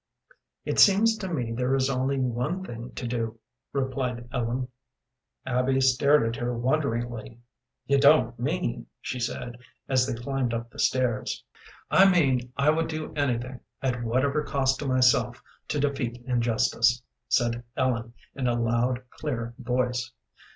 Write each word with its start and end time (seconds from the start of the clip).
"It 0.65 0.79
seems 0.79 1.15
to 1.17 1.31
me 1.31 1.51
there 1.51 1.75
is 1.75 1.87
only 1.87 2.19
one 2.19 2.63
thing 2.65 2.89
to 2.95 3.05
do," 3.07 3.39
replied 3.71 4.27
Ellen. 4.33 4.67
Abby 5.45 5.79
stared 5.79 6.23
at 6.25 6.37
her 6.41 6.57
wonderingly. 6.57 7.37
"You 7.85 7.99
don't 7.99 8.39
mean" 8.39 8.87
she 9.01 9.19
said, 9.19 9.59
as 9.87 10.07
they 10.07 10.15
climbed 10.19 10.55
up 10.55 10.71
the 10.71 10.79
stairs. 10.79 11.43
"I 11.91 12.09
mean 12.09 12.51
I 12.57 12.71
would 12.71 12.87
do 12.87 13.13
anything, 13.13 13.59
at 13.83 14.03
whatever 14.03 14.41
cost 14.43 14.79
to 14.79 14.87
myself, 14.87 15.39
to 15.67 15.79
defeat 15.79 16.23
injustice," 16.25 17.03
said 17.29 17.63
Ellen, 17.77 18.15
in 18.33 18.47
a 18.47 18.59
loud, 18.59 19.03
clear 19.11 19.53
voice. 19.59 20.11